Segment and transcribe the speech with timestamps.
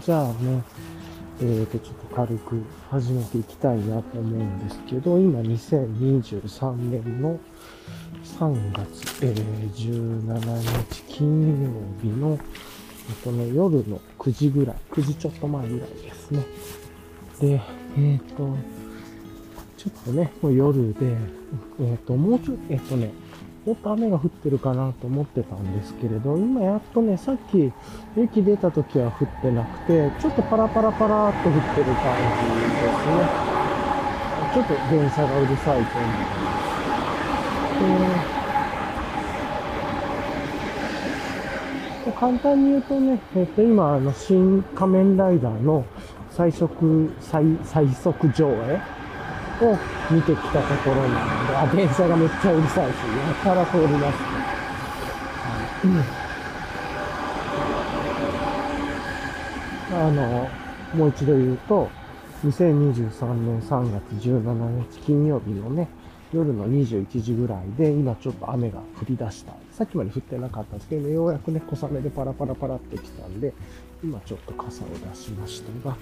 [0.00, 0.62] じゃあね、
[1.42, 7.38] えーと、ちょっと軽く始めていきたいなと思うんですけど、今2023年の
[8.38, 11.70] 3月、えー、17日金曜
[12.00, 12.38] 日の、
[13.10, 16.46] えっとね、夜の9時ぐらい、9時ちょっと前ぐらいですね。
[17.38, 17.60] で、
[17.98, 18.56] えっ、と、
[19.76, 21.14] ちょっとね、もう夜で、
[21.80, 23.12] えっ、と、もうちょっと、えっ、とね、
[23.66, 27.70] もっと雨が降ってるかなと思ってたんですけれど、今やっとね、さっき
[28.16, 33.04] 駅出た時は降ってなくて、ちょっとパラパラパラっと降ってる感じです
[33.44, 33.50] ね。
[34.52, 36.46] ちょっと電車がうるさいと思いま
[38.36, 38.40] す。
[42.06, 45.84] で簡単に言うとね、えっ、と、今、あの、新仮面ライダーの
[46.30, 48.99] 最速、最、最速上映
[49.62, 49.78] を
[50.10, 54.20] 見てきたところなので、あ、電車がめっちゃうるさいし、やたら通ります
[55.86, 56.20] ね。
[59.92, 60.48] あの、
[60.94, 61.88] もう一度言うと、
[62.44, 65.88] 2023年3月17日金曜日のね、
[66.32, 69.52] 夜の21時ぐらいで、今ちょっと雨が降り出した。
[69.72, 73.52] さっきまで降ってなかったんですけど、ようやくね、小雨でパラパラパラってきたんで、
[74.02, 75.96] 今ちょっと傘を出しましたが、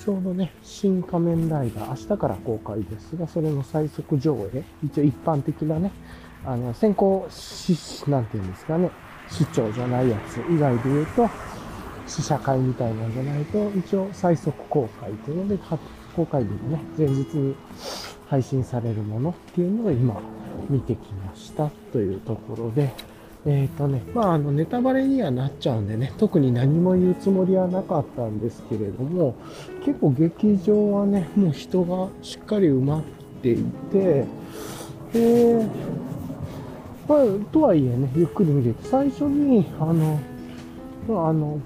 [0.00, 5.92] ちょうどね、新仮面ライダー、明日から公開ですが、それの最速上映、一応一般的なね、
[6.42, 7.76] あの、先行し、
[8.08, 8.90] なんて言うんですかね、
[9.28, 11.28] 市長じゃないやつ以外で言うと、
[12.06, 15.58] 試写会みたいなんじゃないと、一応最速公開というので、
[16.16, 17.54] 公開日のね、前日に
[18.26, 20.18] 配信されるものっていうのを今
[20.70, 22.90] 見てきましたというところで、
[23.46, 29.34] えっ、ー、とね、まあ、あの、ネタバレにはなっちゃうんでね、特に何も言うつもりはなかったんですけれども、
[29.84, 33.02] 結構劇場はね、もう人がしっかり埋まっ
[33.42, 34.26] ていて、
[35.12, 35.66] で、
[37.08, 37.18] まあ、
[37.50, 40.20] とはいえね、ゆっくり見れて、最初に、あの、
[41.08, 41.60] まあ、あの、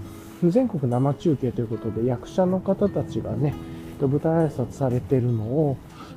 [0.44, 3.52] 全国生中継ということで、役者の方たちがね、
[4.00, 5.76] 舞台挨拶されてるのを、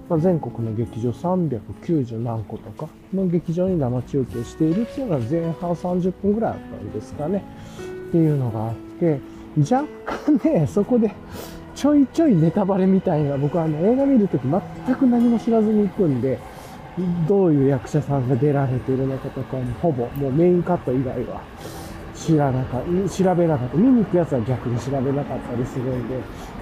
[0.09, 7.43] まあ、全国の劇場390何個とかの劇場に生中継しているっていうのが前半30分ぐらいあったんですかね。
[8.09, 9.19] っていうのがあって、
[9.59, 11.11] 若干ね、そこで
[11.75, 16.39] ちょいちょいネタバレみたいな、僕はあの映画見るとき全く何も知らずに行くんで、
[17.27, 21.41] どういう役者さんが出られてるのかとかもほぼもうメインカット以外は
[22.15, 23.77] 知らなかった、調べなかった。
[23.77, 26.15] 見に行くやつは逆に調べなかったりするんで、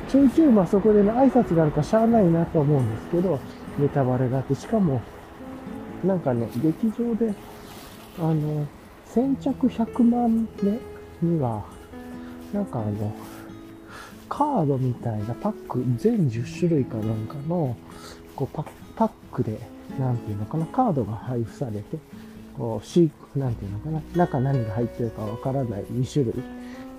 [0.10, 3.40] ちょいちょいまあそこでね、挨拶があるからしゃあないなと思うんですけど、
[3.78, 5.02] ネタバレがあって、しかも、
[6.04, 7.34] なんかね、劇場で、
[8.20, 8.68] あの、
[9.06, 10.80] 先着100万目
[11.28, 11.64] には、
[12.54, 13.14] なんかあの、
[14.30, 17.76] カードみたいなパック、全10種類かなんかの、
[18.36, 18.66] こうパ
[18.96, 19.60] パックで、
[20.00, 21.98] なんていうのかな、カードが配布されて、
[22.58, 26.34] こう、シーク、なんていうのかな、中何が入ってるかわからない2種類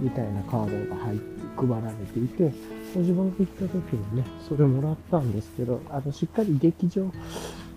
[0.01, 2.53] みたいなカードが入って、配られていて、
[2.95, 7.11] 自分が行った時にね、それもらったんですけど、あの、しっかり劇場、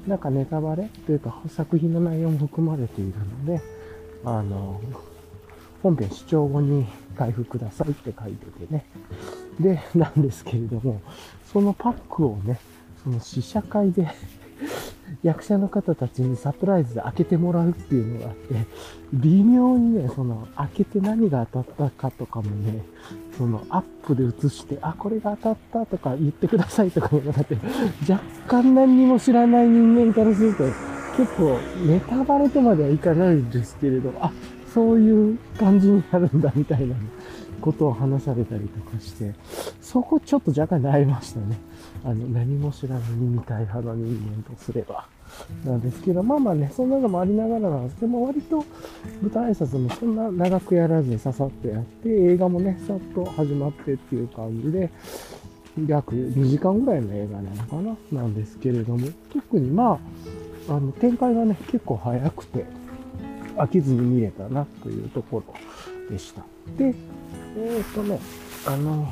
[0.06, 3.62] なんかネタバレというか作品の内容も含まれているので、
[4.26, 4.82] あの、
[5.82, 6.86] 本編視聴後に
[7.18, 8.86] 開封くださいって書いててね。
[9.60, 11.02] で、なんですけれども、
[11.52, 12.60] そのパックをね、
[13.04, 14.08] その試写会で
[15.22, 18.66] 役者の方たちにサプライズで開けてもらうっていうのがあって、
[19.14, 22.84] 微妙にね、その、開けて何が当たったかとかもね、
[23.38, 27.58] その、アップで映して、あ、これが当たったとか言ってくださいとか言われて、
[28.10, 30.64] 若干何にも知らない人間からすると、
[31.18, 34.32] 結構、ネタバレとまではいかないんですけれど、あ、
[34.74, 36.96] そういう感じになるんだみたいな
[37.60, 39.34] ことを話されたりとかして、
[39.82, 41.58] そこちょっと若干悩みましたね。
[42.04, 45.08] あの、何も知らずに見たい派の人間とすれば。
[45.64, 48.66] なんですけど、まあまあね、そんなのもありながらなんですけど、も割と
[49.22, 54.90] 舞台挨拶もそんな長くやらずにささっとやって、映画もね、さっと始まってっていう感じで、
[55.88, 57.76] 約2時間ぐらいの映画なのか
[58.12, 60.00] ななんですけれども、特にま
[60.68, 62.66] あ、あの、展開がね、結構早くて、
[63.56, 65.54] 飽きずに見れたなというところ
[66.10, 66.44] でした。
[66.78, 68.20] で、えっ、ー、とね、
[68.66, 69.12] あの、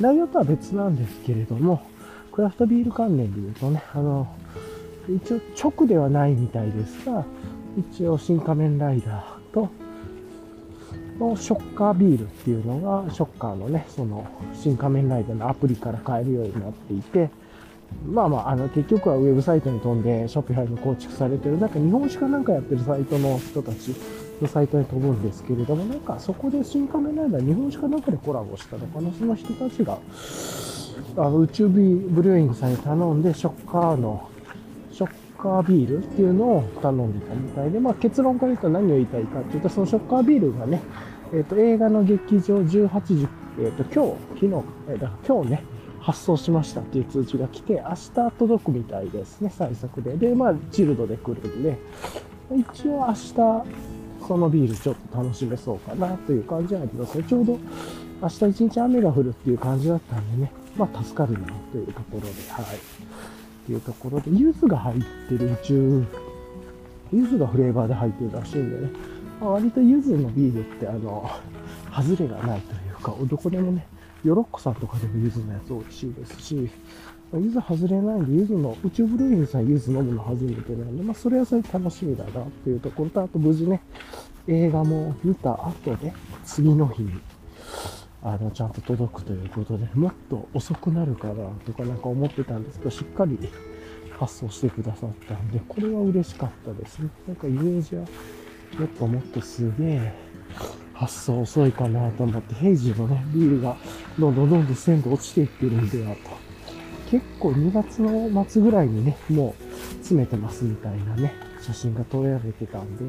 [0.00, 1.82] 内容とは別なんですけれども、
[2.32, 4.26] クラフトビール関連で言うとね、あの、
[5.08, 5.40] 一応
[5.70, 7.24] 直ではないみたいですが、
[7.76, 9.68] 一応新仮面ライダーと、
[11.18, 17.30] のショッカービールっていうのが、ショッカーのね、その、新仮面ライダーのアプリから買えるようになっていて、
[18.06, 23.94] まあまあ、あの、結局はウェブサイトに飛んで、ショッピファイの構築されてる、なんか日本史かなんかやってるサイトの人たち
[24.40, 29.98] のサイトに飛ぶんですけれども、なんかそこで新仮面ライダー日本史かなんかでコラボしたのかな、その人たちが、
[31.16, 34.28] あの、宇宙ビブリューイングさんに頼んで、ショッカーの、
[34.92, 40.80] ショッカービールっていうのを頼んでたみたいで、まあ結論から言うと何を言いたいかっていうと、そのショッカービールがね、
[41.32, 43.28] えっ、ー、と、映画の劇場18時
[43.58, 44.46] えっ、と、今日、昨日、
[44.88, 45.64] えーだから今日ね、
[46.00, 50.16] 発送しましたっていう通知が来て、明日届くみたいですね、最速で。
[50.16, 51.78] で、まあ、チルドで来るんで、
[52.50, 53.34] 一応明日、
[54.26, 57.24] そのビールちょっと楽しめそうかなという感じはありますね。
[57.24, 57.58] ちょうど
[58.22, 61.38] 明日一日雨が降るっていう感じだったんでね、まあ助かるな
[61.72, 62.64] というところで、はい。
[62.64, 66.04] っていうところで、柚子が入ってる宇宙、
[67.12, 68.90] 柚子がフレーバーで入ってるらしいんでね、
[69.40, 71.28] まあ、割と柚子のビールってあの、
[71.92, 73.86] 外れがないというか、どこでもね、
[74.24, 76.70] ヨロッコさんとかでも柚子のやつ美味しいですし、
[77.32, 83.82] まあ柚子外れないんで、柚子の、宇宙ブルーインさん柚子飲むの初めてなんで、まあそれはそれで楽しみだなっていうところと、あと無事ね、
[84.46, 86.12] 映画も見た後で、
[86.44, 87.12] 次の日に、
[88.24, 93.38] あの、ちゃんと届くということで、もっと遅くなるかなとかなんか思ってたんですけど、しっかり
[94.18, 97.08] 発送してくださったんで、これは嬉しかったですね。
[97.26, 98.02] なんかイメージは、
[98.78, 100.14] もっともっとすげえ、
[100.94, 103.76] 発送遅いかなと思って、平時のね、ビールが
[104.18, 106.20] どんどんどんどん鮮度落ちていってるんではと。
[107.10, 113.04] 結構2月の末ぐらいにね、もう詰めてますみたいなね、写真が撮られてたんで、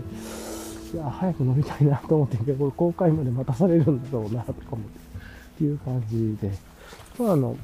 [0.94, 6.52] いや、早く飲みたいなと思ってんけど、これ公開まで待たされるんだろうなとか思って、っていう感じで、
[7.18, 7.58] まあ、あの、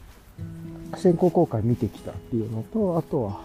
[0.95, 3.41] 先行公開見てきたっていうのと、あとは、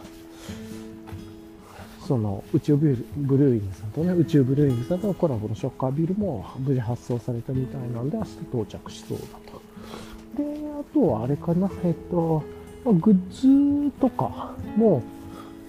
[2.06, 9.62] その宇宙ブルーイングさんとね、宇宙ブルーイングさんとのコラボのショッカービルも無事発送されたみたいなんで、明日到着しそうだと。
[10.36, 10.44] で、
[10.81, 12.42] あとはあれかな、えっと、
[12.84, 15.02] グッズとかも、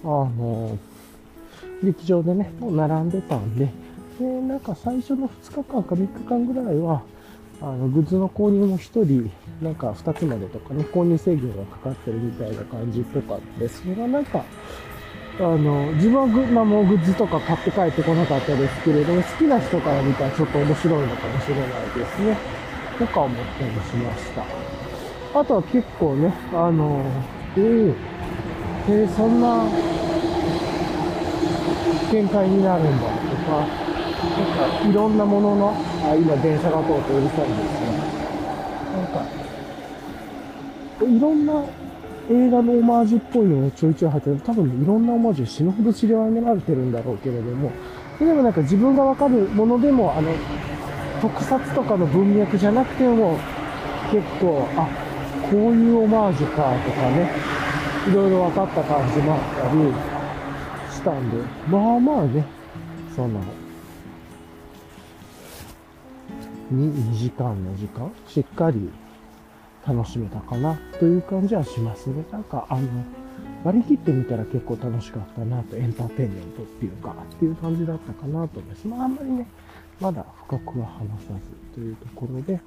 [0.04, 0.78] あの、
[1.82, 3.70] 劇場でね、もう並んでたんで、
[4.18, 7.02] で、なんか最初の2日間か3日間ぐらいは、
[7.60, 9.30] あの、グッズの購入も1人、
[9.62, 13.82] なんか2つまでとかね、購入制限がかかってるみたいな感じっぽかったです。
[13.82, 14.44] それがなんか、
[15.38, 22.36] あの、自分はグ,、まあ、もうグッズとか買って帰ってこなかったですけれども、好きな人から見たらちょっと面白いのかもしれないですね。
[22.98, 24.66] とか思ったりしました。
[25.38, 27.02] あとは結構ね、あの、
[27.56, 27.94] えー、
[28.88, 29.64] えーそんな
[32.10, 33.06] 展開になるんだと
[33.50, 33.85] か、
[34.22, 35.74] なんかいろんなものの、
[36.04, 37.86] あ、今電車が通ってうるさいんですね。
[38.96, 39.24] なんか、
[41.04, 41.64] いろんな
[42.30, 44.40] 映画のオマージュっぽいのがちょいちょい入ってる。
[44.40, 47.70] 多分いろんなオマージュ死ぬほど散りばめられてるんだろうけれども、
[48.18, 50.32] でもなんか自分がわかるものでも、あの、
[51.20, 53.38] 特撮とかの文脈じゃなくても、
[54.10, 54.88] 結構、あ、
[55.50, 57.30] こういうオマージュかとかね、
[58.08, 59.92] いろいろ分かった感じもあったり
[60.90, 61.36] したんで、
[61.68, 62.44] まあまあね、
[63.14, 63.40] その、
[66.72, 68.90] 2, 時間の時間、しっかり
[69.86, 72.24] 楽しめたかなという感じはしますね。
[72.32, 72.88] なんか、あの、
[73.64, 78.88] 割り切ってみたら結構楽しかったなと、エンターテインメントっていうか、っていう感じだったかなと思います。
[78.88, 79.46] まあ、あんまりね、
[80.00, 82.60] まだ深くは話さずというところで、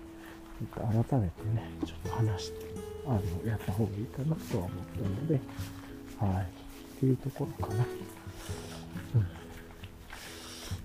[0.75, 2.65] 改めてね、ちょっと話して、
[3.05, 5.39] あの、やった方がいいかなとは思ったので、
[6.19, 6.43] はい。
[6.43, 7.85] っていうところかな。
[9.15, 9.21] うん。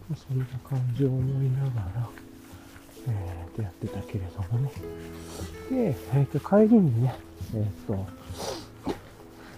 [0.08, 2.08] まそんな感じを思いながら、
[3.09, 4.71] えー、とやってたけれどもね。
[5.71, 7.14] で、えっ、と、帰りにね、
[7.55, 8.07] えっ、と、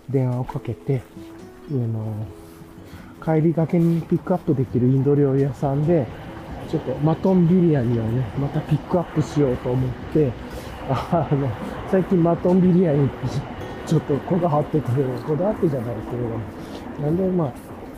[0.08, 1.02] 電話をかけて、
[1.70, 2.26] あの、
[3.24, 6.06] 帰りがけにピックアップできるインド料理屋さんで、
[6.70, 10.32] ちょっとマトンビリヤニをね、またピックアップしようと思って、
[10.88, 11.48] あ の、
[11.90, 13.08] 最近マトンビリヤニ
[13.86, 16.38] ちょっとこだわってくれる、こだわってじゃないけれども、
[17.02, 17.52] なんでま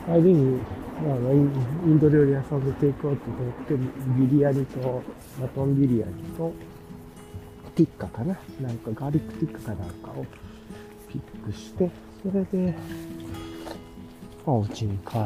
[0.07, 0.59] あ、帰りに、
[0.99, 3.23] あのインド料理屋さんでテイクアウト
[3.67, 3.85] 取って、
[4.19, 5.01] ビリヤニと、
[5.39, 6.53] マトンビリヤニと、
[7.75, 8.37] ティッカかな？
[8.61, 10.25] なんかガーリックティッカかなんかを
[11.07, 11.89] ピックして、
[12.21, 12.75] それで、
[14.45, 15.21] まあ、お家に帰っ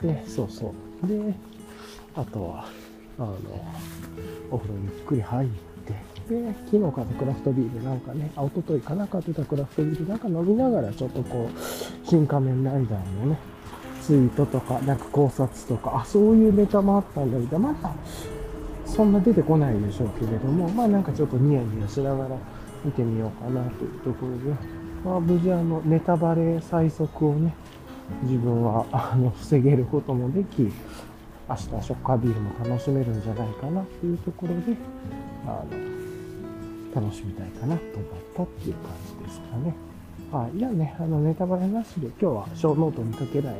[0.00, 0.74] て、そうそ
[1.04, 1.06] う。
[1.06, 1.32] で、
[2.16, 2.66] あとは、
[3.18, 3.36] あの、
[4.50, 5.94] お風呂ゆっくり入って、
[6.28, 13.38] で、昨日買ったクラフトビールなんかね、あ、一昨日かな買ってたクラフトビールなんか飲みながらちょっとこう、新仮面ライダーのね、
[14.06, 17.92] ツイートとか、なんか考察とか、あ、そういうネタもあったんだみたいな、また、
[18.84, 22.36] そんな出てこないでしょうけれども、まあなんかちょっとニヤニヤしながら
[22.84, 24.54] 見てみようかなというところで、
[25.04, 27.54] まあ無事あの、ネタバレ最速をね、
[28.24, 30.62] 自分はあの防げることもでき、
[31.48, 34.76] 明日ショッカービールも楽しめるんじゃないかなっていうところで、
[35.46, 35.64] あ
[36.94, 38.90] の、楽しみたいかなと思ったっていう感
[39.20, 39.74] じですかね。
[40.30, 40.58] はい。
[40.58, 43.54] じゃあね、あの、ネタバレなしで今日は Show note に書けない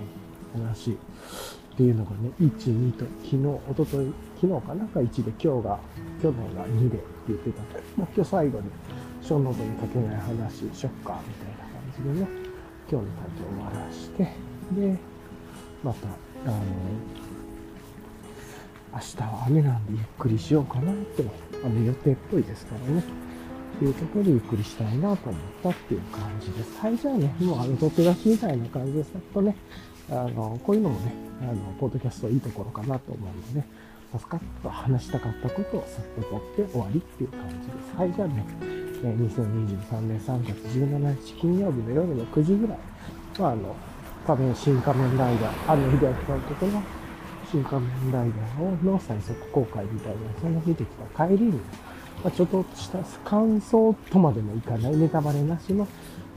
[0.54, 4.84] 話っていうのがね、1、2と、昨日、一昨日昨日かな？
[4.84, 5.78] んか1で今日が、
[6.22, 8.64] 去年が2でって言ってたんで、もう今日最後に
[9.22, 12.28] Show note に書けない話、ショッカーみたいな感じでね、
[12.90, 14.24] 今日の感じを終わらして、
[14.72, 14.98] で、
[15.82, 16.10] また、あ
[16.50, 16.62] の、
[18.94, 21.24] 明日は雨なんでゆっくりしようかなって、
[21.64, 23.00] 雨予定っぽいですからね。
[23.00, 26.78] っていうところでゆっくりしたいなと思ったっていう感じです。
[26.78, 29.56] はい、じゃあね、もうあの、取って出しみたいな感じでさっとね、
[30.10, 33.66] あの、こういうのもね、あの、ポッドキャストいいところかなと思うので、
[34.12, 37.96] さすかっと話したかったことをさっと取って終わりっていう感じです。
[37.96, 38.44] はい、じゃあね、
[39.04, 42.78] え2023年3月17日金曜日の夜の9時ぐらい、
[43.38, 43.74] まあ、あの、
[44.26, 46.82] 仮面、新仮面ライダー、あの、秀明監督の
[47.50, 51.58] 新仮面ライダーの最速公開みたいな、その出てきた帰りに、ま
[52.26, 55.88] あ、ちょっとした感想とまでもいかないネタバレなしの、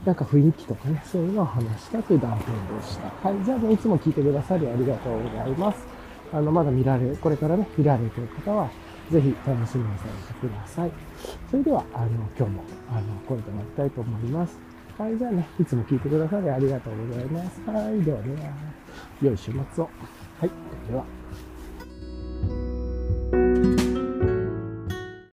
[0.06, 3.28] なんか雰囲気とかね、そういうのを話したという断片でした。
[3.28, 3.44] はい。
[3.44, 5.84] じゃあね、いつも聞いてくださりありがとうございます。
[6.32, 8.70] あの、まだ見られる、これからね、見られてる方は、
[9.10, 10.92] ぜひ楽しみにされてください。
[11.50, 12.06] それでは、あの、
[12.38, 14.56] 今日も、あの、これで終わりたいと思います。
[14.96, 17.60] はい、じゃあね、いつも聞いてくださりありがとうございます。
[17.66, 18.38] はい、ではでは、
[19.20, 19.90] 良い週末を。
[20.38, 20.50] はい、
[20.88, 21.04] では。